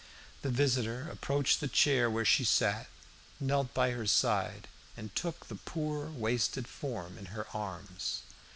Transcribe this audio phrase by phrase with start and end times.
[0.41, 2.87] The visitor approached the chair where she sat,
[3.39, 8.23] knelt by her side, and took the poor wasted form in her arms.